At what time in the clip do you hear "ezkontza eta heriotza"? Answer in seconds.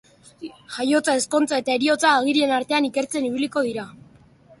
1.19-2.13